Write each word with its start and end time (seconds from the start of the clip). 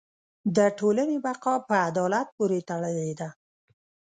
د 0.55 0.57
ټولنې 0.79 1.17
بقاء 1.25 1.57
په 1.69 1.75
عدالت 1.89 2.27
پورې 2.37 2.59
تړلې 2.69 3.11
ده. 3.19 3.29